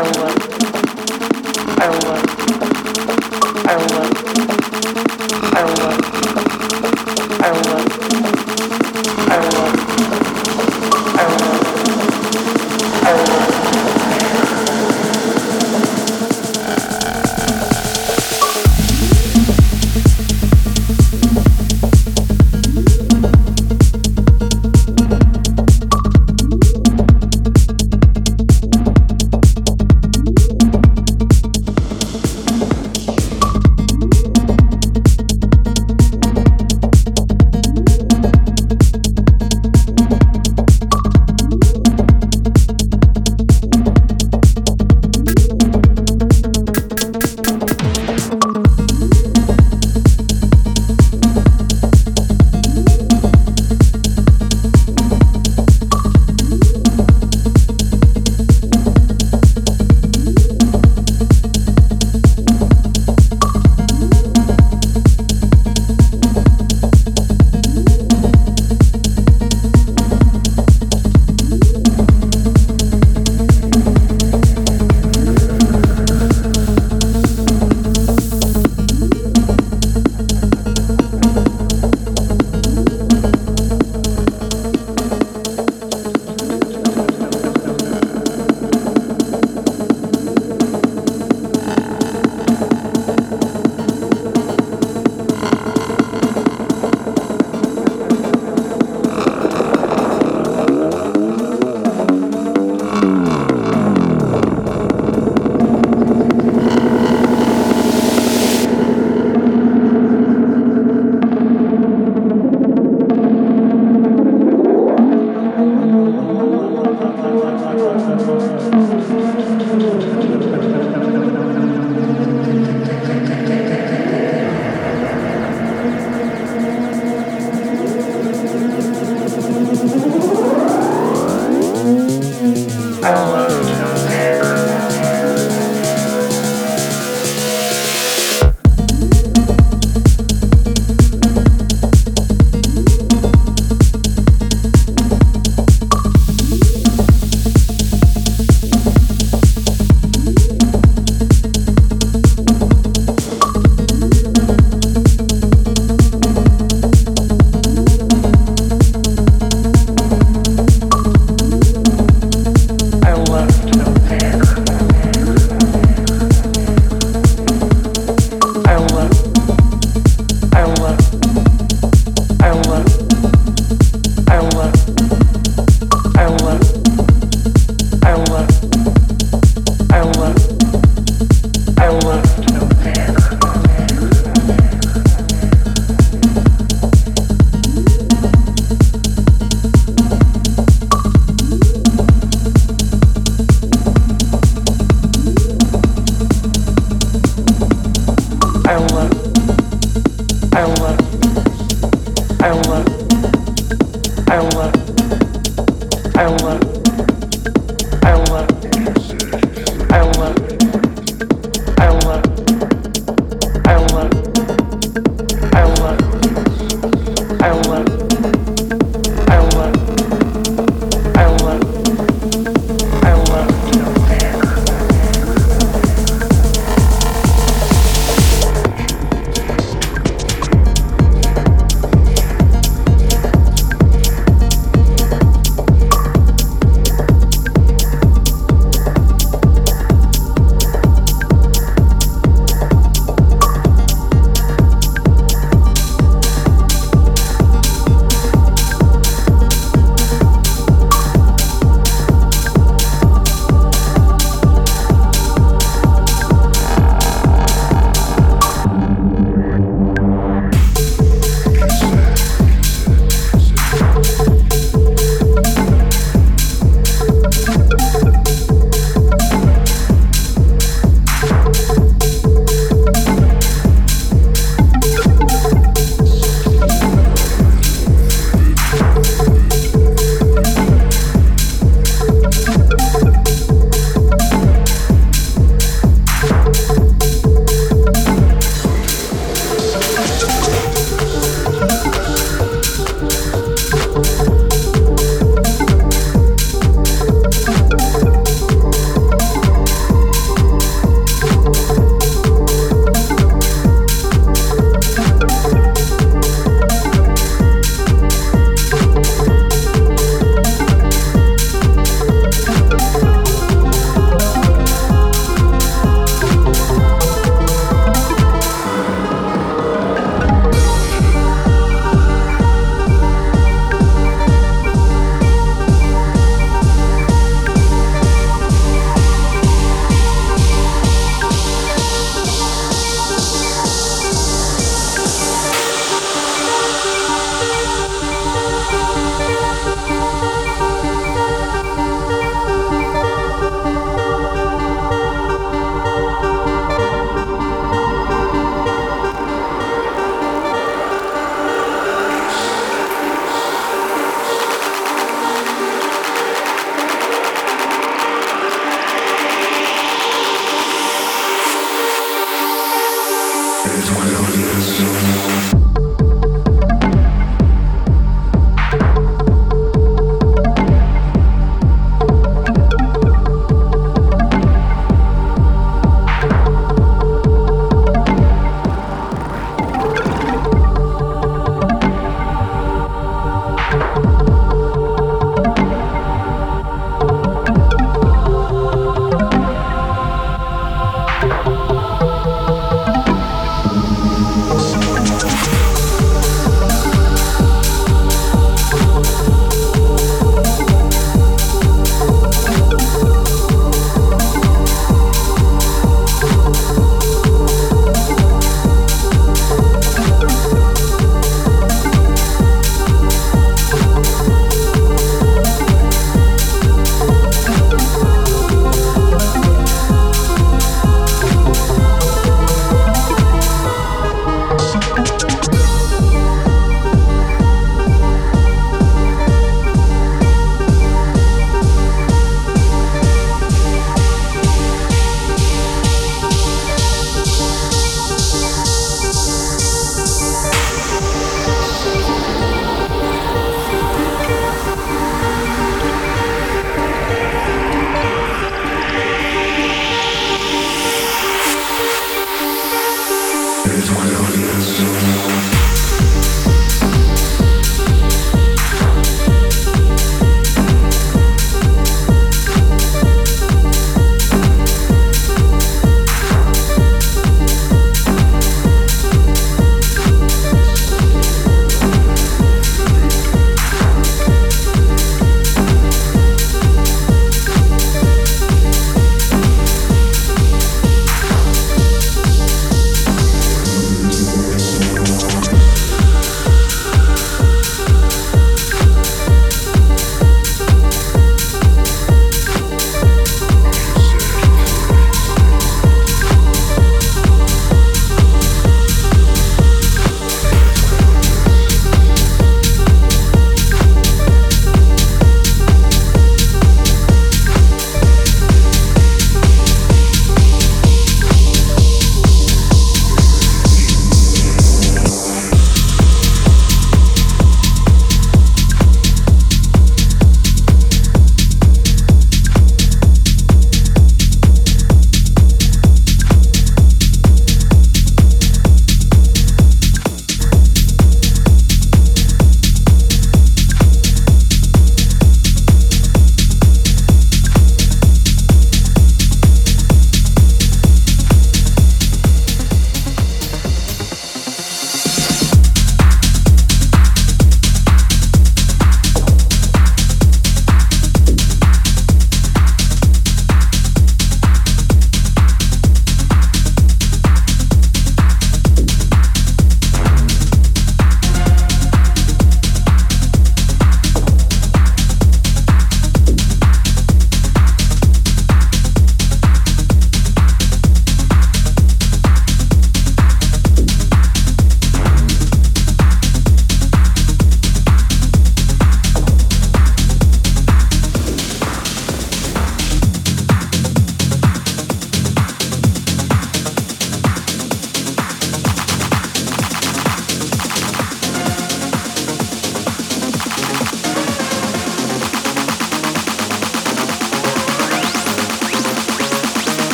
I 0.00 1.88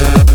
Yeah. 0.00 0.29